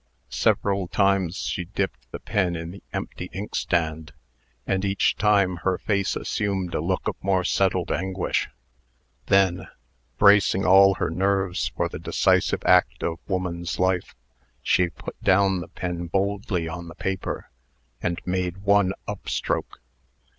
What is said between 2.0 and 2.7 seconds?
the pen